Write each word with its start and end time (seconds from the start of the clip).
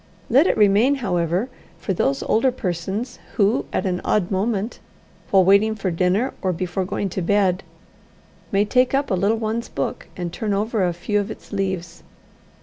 Let 0.31 0.47
it 0.47 0.57
remain, 0.57 0.95
however, 0.95 1.47
for 1.77 1.93
those 1.93 2.23
older 2.23 2.51
persons 2.51 3.19
who 3.35 3.65
at 3.71 3.85
an 3.85 4.01
odd 4.03 4.31
moment, 4.31 4.79
while 5.29 5.45
waiting 5.45 5.75
for 5.75 5.91
dinner, 5.91 6.33
or 6.41 6.51
before 6.51 6.85
going 6.85 7.07
to 7.09 7.21
bed, 7.21 7.61
may 8.51 8.65
take 8.65 8.95
up 8.95 9.11
a 9.11 9.13
little 9.13 9.37
one's 9.37 9.69
book, 9.69 10.07
and 10.17 10.33
turn 10.33 10.55
over 10.55 10.83
a 10.83 10.91
few 10.93 11.19
of 11.19 11.29
its 11.29 11.53
leaves. 11.53 12.01